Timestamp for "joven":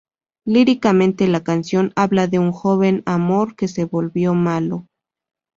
2.51-3.03